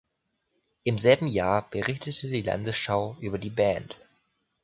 Im 0.83 0.97
selben 0.97 1.27
Jahr 1.27 1.69
berichtete 1.69 2.27
die 2.27 2.41
Landesschau 2.41 3.17
über 3.19 3.37
die 3.37 3.51
Band. 3.51 3.95